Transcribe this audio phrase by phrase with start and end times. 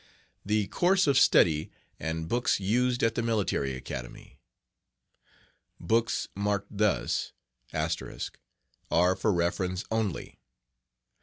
[0.43, 1.69] THE COURSE OF STUDY
[1.99, 4.39] AND BOOKS USED AT THE MILITARY ACADEMY.
[5.79, 7.33] [Books marked thus
[8.07, 10.39] * are for reference only.